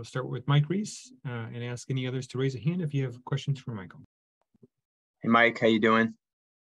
We'll 0.00 0.06
start 0.06 0.30
with 0.30 0.48
Mike 0.48 0.70
Reiss 0.70 1.12
uh, 1.28 1.48
and 1.52 1.62
ask 1.62 1.90
any 1.90 2.06
others 2.06 2.26
to 2.28 2.38
raise 2.38 2.54
a 2.54 2.58
hand 2.58 2.80
if 2.80 2.94
you 2.94 3.04
have 3.04 3.22
questions 3.26 3.60
for 3.60 3.72
Michael. 3.72 4.00
Hey, 5.22 5.28
Mike, 5.28 5.60
how 5.60 5.66
you 5.66 5.78
doing? 5.78 6.14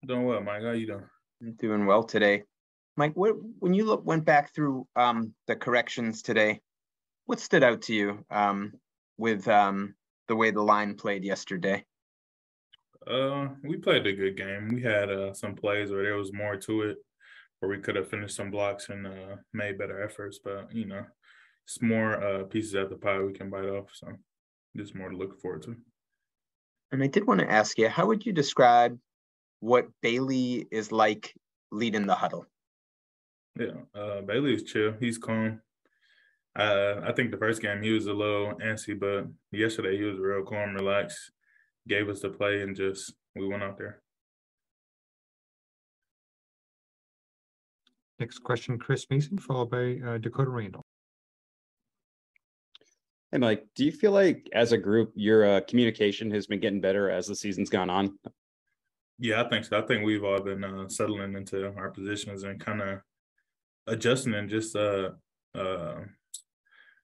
Doing 0.07 0.23
well, 0.23 0.39
Mike. 0.39 0.61
How 0.61 0.71
you 0.71 0.87
doing? 0.87 1.03
I'm 1.41 1.51
doing 1.55 1.85
well 1.85 2.03
today. 2.03 2.43
Mike, 2.95 3.11
what, 3.15 3.35
when 3.59 3.73
you 3.73 3.83
look, 3.83 4.05
went 4.05 4.23
back 4.23 4.55
through 4.55 4.87
um, 4.95 5.33
the 5.45 5.57
corrections 5.57 6.21
today, 6.21 6.61
what 7.25 7.41
stood 7.41 7.63
out 7.63 7.81
to 7.81 7.93
you 7.93 8.25
um, 8.31 8.71
with 9.17 9.45
um, 9.49 9.95
the 10.29 10.35
way 10.37 10.51
the 10.51 10.63
line 10.63 10.95
played 10.95 11.25
yesterday? 11.25 11.83
Uh, 13.05 13.49
we 13.61 13.75
played 13.75 14.07
a 14.07 14.13
good 14.13 14.37
game. 14.37 14.69
We 14.73 14.81
had 14.81 15.11
uh, 15.11 15.33
some 15.33 15.53
plays 15.53 15.91
where 15.91 16.03
there 16.03 16.15
was 16.15 16.31
more 16.31 16.55
to 16.55 16.83
it, 16.83 16.97
where 17.59 17.69
we 17.69 17.79
could 17.79 17.97
have 17.97 18.09
finished 18.09 18.37
some 18.37 18.51
blocks 18.51 18.87
and 18.87 19.05
uh, 19.05 19.35
made 19.53 19.77
better 19.77 20.01
efforts. 20.01 20.39
But 20.41 20.73
you 20.73 20.85
know, 20.85 21.03
it's 21.67 21.81
more 21.81 22.23
uh, 22.23 22.43
pieces 22.45 22.75
at 22.75 22.89
the 22.89 22.95
pie 22.95 23.19
we 23.19 23.33
can 23.33 23.49
bite 23.49 23.65
off. 23.65 23.89
So 23.93 24.07
just 24.75 24.95
more 24.95 25.09
to 25.09 25.17
look 25.17 25.41
forward 25.41 25.63
to. 25.63 25.75
And 26.91 27.03
I 27.03 27.07
did 27.07 27.27
want 27.27 27.41
to 27.41 27.51
ask 27.51 27.77
you, 27.77 27.89
how 27.89 28.07
would 28.07 28.25
you 28.25 28.31
describe 28.31 28.97
what 29.59 29.87
Bailey 30.01 30.65
is 30.71 30.93
like 30.93 31.33
leading 31.71 32.05
the 32.05 32.15
huddle? 32.15 32.45
Yeah, 33.59 33.81
uh, 33.93 34.21
Bailey 34.21 34.53
is 34.53 34.63
chill. 34.63 34.93
He's 34.99 35.17
calm. 35.17 35.61
Uh, 36.57 37.01
I 37.03 37.11
think 37.11 37.31
the 37.31 37.37
first 37.37 37.61
game 37.61 37.83
he 37.83 37.91
was 37.91 38.07
a 38.07 38.13
little 38.13 38.53
antsy, 38.63 38.97
but 38.97 39.27
yesterday 39.51 39.97
he 39.97 40.03
was 40.03 40.17
real 40.17 40.43
calm, 40.43 40.73
relaxed 40.73 41.31
gave 41.87 42.09
us 42.09 42.21
the 42.21 42.29
play 42.29 42.61
and 42.61 42.75
just 42.75 43.13
we 43.35 43.47
went 43.47 43.63
out 43.63 43.77
there. 43.77 44.01
Next 48.19 48.39
question, 48.39 48.79
Chris 48.79 49.05
Mason, 49.09 49.37
followed 49.37 49.69
by 49.69 49.99
uh, 50.05 50.17
Dakota 50.17 50.49
Randall. 50.49 50.83
Hey, 53.31 53.39
Mike, 53.39 53.67
do 53.75 53.83
you 53.83 53.91
feel 53.91 54.11
like 54.11 54.49
as 54.53 54.71
a 54.71 54.77
group, 54.77 55.11
your 55.15 55.57
uh, 55.57 55.61
communication 55.67 56.31
has 56.31 56.47
been 56.47 56.61
getting 56.61 56.79
better 56.79 57.09
as 57.09 57.27
the 57.27 57.35
season's 57.35 57.69
gone 57.69 57.89
on? 57.89 58.17
Yeah, 59.19 59.43
I 59.43 59.49
think 59.49 59.65
so. 59.65 59.77
I 59.77 59.81
think 59.81 60.05
we've 60.05 60.23
all 60.23 60.39
been 60.39 60.63
uh, 60.63 60.87
settling 60.87 61.35
into 61.35 61.73
our 61.75 61.89
positions 61.89 62.43
and 62.43 62.57
kind 62.59 62.81
of 62.81 62.99
adjusting 63.87 64.33
and 64.33 64.49
just 64.49 64.75
uh, 64.77 65.09
uh, 65.53 65.95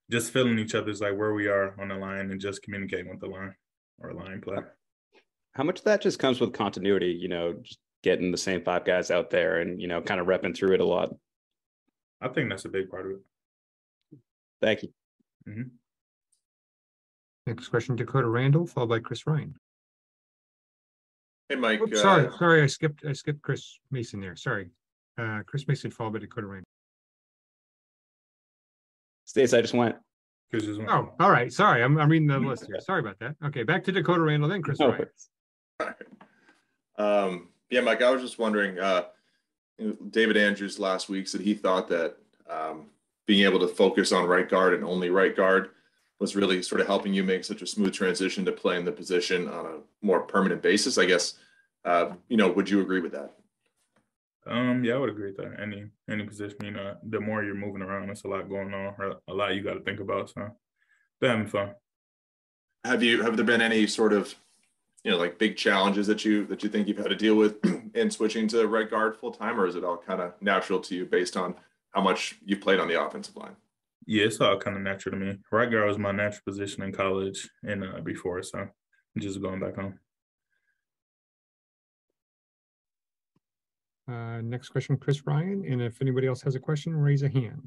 just 0.09 0.31
feeling 0.31 0.59
each 0.59 0.75
other's 0.75 1.01
like 1.01 1.17
where 1.17 1.33
we 1.33 1.47
are 1.47 1.75
on 1.81 1.89
the 1.89 1.95
line 1.95 2.31
and 2.31 2.39
just 2.39 2.61
communicating 2.63 3.09
with 3.09 3.19
the 3.19 3.27
line 3.27 3.53
or 3.99 4.13
line 4.13 4.39
play. 4.39 4.59
How 5.53 5.63
much 5.63 5.79
of 5.79 5.85
that 5.85 6.01
just 6.01 6.19
comes 6.19 6.39
with 6.39 6.53
continuity, 6.53 7.17
you 7.19 7.27
know, 7.27 7.55
just 7.61 7.79
getting 8.01 8.31
the 8.31 8.37
same 8.37 8.63
five 8.63 8.85
guys 8.85 9.11
out 9.11 9.29
there 9.29 9.59
and, 9.59 9.81
you 9.81 9.87
know, 9.89 10.01
kind 10.01 10.21
of 10.21 10.27
repping 10.27 10.55
through 10.55 10.73
it 10.73 10.81
a 10.81 10.85
lot? 10.85 11.09
I 12.21 12.29
think 12.29 12.49
that's 12.49 12.65
a 12.65 12.69
big 12.69 12.89
part 12.89 13.07
of 13.07 13.11
it. 13.11 14.19
Thank 14.61 14.83
you. 14.83 14.89
Mm-hmm. 15.47 15.63
Next 17.45 17.67
question, 17.67 17.95
Dakota 17.95 18.27
Randall, 18.27 18.65
followed 18.65 18.89
by 18.89 18.99
Chris 18.99 19.27
Ryan. 19.27 19.55
Hey, 21.49 21.55
Mike. 21.55 21.81
Oops, 21.81 22.01
sorry, 22.01 22.27
uh, 22.27 22.37
sorry, 22.37 22.63
I 22.63 22.67
skipped, 22.67 23.03
I 23.05 23.13
skipped 23.13 23.41
Chris 23.41 23.79
Mason 23.91 24.21
there. 24.21 24.35
Sorry. 24.35 24.69
Uh, 25.17 25.41
Chris 25.45 25.67
Mason 25.67 25.91
followed 25.91 26.13
by 26.13 26.19
Dakota 26.19 26.47
Randall. 26.47 26.63
Stace, 29.25 29.53
I 29.53 29.61
just 29.61 29.73
went. 29.73 29.95
Oh, 30.53 31.11
all 31.19 31.31
right. 31.31 31.51
Sorry, 31.51 31.83
I'm, 31.83 31.97
I'm 31.97 32.09
reading 32.09 32.27
the 32.27 32.37
list 32.39 32.67
here. 32.67 32.79
Sorry 32.79 32.99
about 32.99 33.19
that. 33.19 33.35
Okay, 33.45 33.63
back 33.63 33.83
to 33.85 33.91
Dakota 33.91 34.21
Randall, 34.21 34.49
then 34.49 34.61
Chris 34.61 34.79
Ryan. 34.79 35.07
Um, 36.97 37.49
yeah, 37.69 37.81
Mike, 37.81 38.01
I 38.03 38.11
was 38.11 38.21
just 38.21 38.37
wondering. 38.37 38.79
Uh, 38.79 39.05
David 40.11 40.37
Andrews 40.37 40.77
last 40.77 41.09
week 41.09 41.27
said 41.27 41.41
he 41.41 41.55
thought 41.55 41.89
that 41.89 42.17
um, 42.47 42.87
being 43.25 43.43
able 43.43 43.59
to 43.59 43.67
focus 43.67 44.11
on 44.11 44.27
right 44.27 44.47
guard 44.47 44.75
and 44.75 44.83
only 44.83 45.09
right 45.09 45.35
guard 45.35 45.69
was 46.23 46.37
really 46.37 46.61
sort 46.61 46.79
of 46.79 46.87
helping 46.87 47.13
you 47.13 47.21
make 47.21 47.43
such 47.43 47.61
a 47.61 47.67
smooth 47.67 47.93
transition 47.93 48.45
to 48.45 48.51
playing 48.53 48.85
the 48.85 48.91
position 48.93 49.49
on 49.49 49.65
a 49.65 49.79
more 50.01 50.21
permanent 50.21 50.61
basis. 50.61 50.97
I 50.97 51.03
guess, 51.03 51.33
uh, 51.83 52.13
you 52.29 52.37
know, 52.37 52.49
would 52.49 52.69
you 52.69 52.79
agree 52.79 53.01
with 53.01 53.11
that? 53.11 53.33
Um, 54.47 54.85
yeah, 54.85 54.93
I 54.93 54.99
would 54.99 55.09
agree 55.09 55.33
with 55.33 55.37
that. 55.37 55.59
Any 55.61 55.83
any 56.09 56.23
position, 56.23 56.63
you 56.63 56.71
know, 56.71 56.95
the 57.03 57.19
more 57.19 57.43
you're 57.43 57.55
moving 57.55 57.81
around, 57.81 58.07
there's 58.07 58.23
a 58.23 58.29
lot 58.29 58.47
going 58.47 58.73
on, 58.73 58.95
or 58.97 59.17
a 59.27 59.33
lot 59.33 59.53
you 59.53 59.61
got 59.61 59.73
to 59.73 59.81
think 59.81 59.99
about. 59.99 60.29
So, 60.29 60.49
but 61.19 61.29
having 61.29 61.47
fun. 61.47 61.71
Have 62.85 63.03
you 63.03 63.21
have 63.21 63.35
there 63.35 63.45
been 63.45 63.61
any 63.61 63.85
sort 63.85 64.13
of, 64.13 64.33
you 65.03 65.11
know, 65.11 65.17
like 65.17 65.37
big 65.37 65.57
challenges 65.57 66.07
that 66.07 66.23
you 66.23 66.45
that 66.45 66.63
you 66.63 66.69
think 66.69 66.87
you've 66.87 66.97
had 66.97 67.09
to 67.09 67.17
deal 67.17 67.35
with 67.35 67.57
in 67.95 68.09
switching 68.09 68.47
to 68.47 68.65
right 68.65 68.89
guard 68.89 69.17
full 69.17 69.33
time, 69.33 69.59
or 69.59 69.67
is 69.67 69.75
it 69.75 69.83
all 69.83 69.97
kind 69.97 70.21
of 70.21 70.41
natural 70.41 70.79
to 70.79 70.95
you 70.95 71.05
based 71.05 71.35
on 71.35 71.53
how 71.91 71.99
much 71.99 72.37
you've 72.45 72.61
played 72.61 72.79
on 72.79 72.87
the 72.87 73.05
offensive 73.05 73.35
line? 73.35 73.57
Yeah, 74.05 74.25
it's 74.25 74.41
all 74.41 74.57
kind 74.57 74.75
of 74.75 74.83
natural 74.83 75.17
to 75.17 75.25
me. 75.25 75.37
Right 75.51 75.69
guard 75.69 75.87
was 75.87 75.97
my 75.97 76.11
natural 76.11 76.41
position 76.45 76.83
in 76.83 76.91
college 76.91 77.49
and 77.63 77.83
uh, 77.83 78.01
before, 78.01 78.43
so 78.43 78.59
I'm 78.59 78.69
just 79.21 79.41
going 79.41 79.59
back 79.59 79.75
home. 79.75 79.99
Uh, 84.07 84.41
next 84.41 84.69
question, 84.69 84.97
Chris 84.97 85.25
Ryan. 85.25 85.63
And 85.67 85.81
if 85.81 86.01
anybody 86.01 86.27
else 86.27 86.41
has 86.41 86.55
a 86.55 86.59
question, 86.59 86.95
raise 86.95 87.23
a 87.23 87.29
hand. 87.29 87.61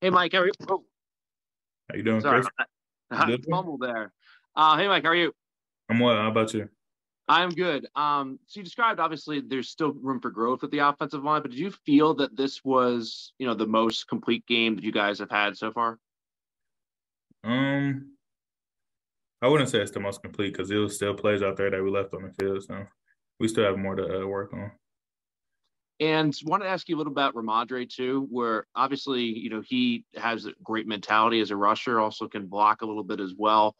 Hey, 0.00 0.10
Mike. 0.10 0.32
How 0.32 0.40
are 0.40 0.46
you? 0.46 0.52
Oh. 0.68 0.84
How 1.88 1.96
you 1.96 2.02
doing, 2.02 2.20
Sorry, 2.20 2.42
Chris? 2.42 2.66
I 3.10 3.38
fumbled 3.50 3.80
there. 3.80 4.12
Uh, 4.54 4.76
hey, 4.76 4.88
Mike. 4.88 5.04
How 5.04 5.10
are 5.10 5.16
you? 5.16 5.32
I'm 5.88 6.00
well. 6.00 6.16
How 6.16 6.30
about 6.30 6.52
you? 6.52 6.68
I'm 7.28 7.50
good. 7.50 7.88
Um, 7.96 8.38
so 8.46 8.60
you 8.60 8.64
described 8.64 9.00
obviously 9.00 9.40
there's 9.40 9.68
still 9.68 9.92
room 9.92 10.20
for 10.20 10.30
growth 10.30 10.62
with 10.62 10.70
the 10.70 10.78
offensive 10.78 11.24
line, 11.24 11.42
but 11.42 11.50
did 11.50 11.58
you 11.58 11.70
feel 11.70 12.14
that 12.14 12.36
this 12.36 12.64
was, 12.64 13.32
you 13.38 13.46
know, 13.46 13.54
the 13.54 13.66
most 13.66 14.06
complete 14.06 14.46
game 14.46 14.76
that 14.76 14.84
you 14.84 14.92
guys 14.92 15.18
have 15.18 15.30
had 15.30 15.56
so 15.56 15.72
far? 15.72 15.98
Um, 17.42 18.12
I 19.42 19.48
wouldn't 19.48 19.70
say 19.70 19.80
it's 19.80 19.90
the 19.90 20.00
most 20.00 20.22
complete 20.22 20.52
because 20.52 20.68
there 20.68 20.80
was 20.80 20.94
still 20.94 21.14
plays 21.14 21.42
out 21.42 21.56
there 21.56 21.70
that 21.70 21.82
we 21.82 21.90
left 21.90 22.14
on 22.14 22.22
the 22.22 22.32
field, 22.32 22.62
so 22.62 22.86
we 23.40 23.48
still 23.48 23.64
have 23.64 23.78
more 23.78 23.96
to 23.96 24.22
uh, 24.22 24.26
work 24.26 24.52
on. 24.52 24.70
And 25.98 26.34
want 26.44 26.62
to 26.62 26.68
ask 26.68 26.88
you 26.88 26.96
a 26.96 26.98
little 26.98 27.12
about 27.12 27.34
Rhamondre 27.34 27.88
too, 27.88 28.28
where 28.30 28.66
obviously, 28.74 29.22
you 29.22 29.48
know, 29.48 29.62
he 29.64 30.04
has 30.14 30.44
a 30.44 30.52
great 30.62 30.86
mentality 30.86 31.40
as 31.40 31.50
a 31.50 31.56
rusher, 31.56 31.98
also 32.00 32.28
can 32.28 32.46
block 32.46 32.82
a 32.82 32.86
little 32.86 33.02
bit 33.02 33.18
as 33.18 33.32
well. 33.36 33.74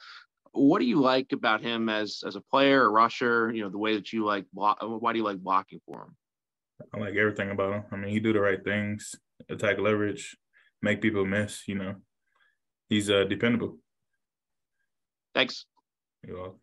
What 0.56 0.78
do 0.78 0.86
you 0.86 1.00
like 1.00 1.32
about 1.32 1.60
him 1.60 1.88
as 1.88 2.22
as 2.26 2.36
a 2.36 2.40
player, 2.40 2.84
a 2.84 2.88
rusher? 2.88 3.52
You 3.52 3.62
know, 3.62 3.68
the 3.68 3.78
way 3.78 3.94
that 3.94 4.12
you 4.12 4.24
like 4.24 4.46
block. 4.52 4.78
Why 4.82 5.12
do 5.12 5.18
you 5.18 5.24
like 5.24 5.38
blocking 5.38 5.80
for 5.86 6.02
him? 6.02 6.16
I 6.94 6.98
like 6.98 7.14
everything 7.14 7.50
about 7.50 7.74
him. 7.74 7.84
I 7.92 7.96
mean, 7.96 8.10
he 8.10 8.20
do 8.20 8.32
the 8.32 8.40
right 8.40 8.62
things, 8.62 9.14
attack 9.48 9.78
leverage, 9.78 10.36
make 10.82 11.00
people 11.00 11.24
miss. 11.24 11.68
You 11.68 11.76
know, 11.76 11.94
he's 12.88 13.10
uh, 13.10 13.24
dependable. 13.24 13.78
Thanks. 15.34 15.66
You're 16.26 16.40
welcome. 16.40 16.60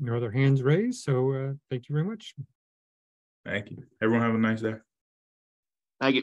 No 0.00 0.16
other 0.16 0.30
hands 0.30 0.62
raised, 0.62 1.02
so 1.04 1.32
uh, 1.32 1.52
thank 1.70 1.88
you 1.88 1.94
very 1.94 2.06
much. 2.06 2.34
Thank 3.44 3.70
you. 3.70 3.84
Everyone 4.02 4.24
have 4.24 4.34
a 4.34 4.38
nice 4.38 4.60
day. 4.62 4.74
Thank 6.00 6.16
you. 6.16 6.22